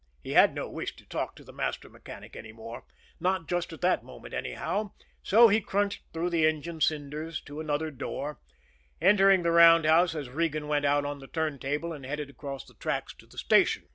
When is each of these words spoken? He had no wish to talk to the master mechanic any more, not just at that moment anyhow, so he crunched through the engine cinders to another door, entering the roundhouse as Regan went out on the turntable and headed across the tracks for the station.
He 0.23 0.31
had 0.31 0.55
no 0.55 0.67
wish 0.67 0.95
to 0.95 1.05
talk 1.05 1.35
to 1.35 1.43
the 1.43 1.53
master 1.53 1.87
mechanic 1.87 2.35
any 2.35 2.51
more, 2.51 2.85
not 3.19 3.47
just 3.47 3.71
at 3.71 3.81
that 3.81 4.03
moment 4.03 4.33
anyhow, 4.33 4.93
so 5.21 5.47
he 5.47 5.61
crunched 5.61 6.01
through 6.11 6.31
the 6.31 6.47
engine 6.47 6.81
cinders 6.81 7.39
to 7.41 7.59
another 7.59 7.91
door, 7.91 8.39
entering 8.99 9.43
the 9.43 9.51
roundhouse 9.51 10.15
as 10.15 10.31
Regan 10.31 10.67
went 10.67 10.85
out 10.85 11.05
on 11.05 11.19
the 11.19 11.27
turntable 11.27 11.93
and 11.93 12.03
headed 12.03 12.31
across 12.31 12.65
the 12.65 12.73
tracks 12.73 13.13
for 13.13 13.27
the 13.27 13.37
station. 13.37 13.89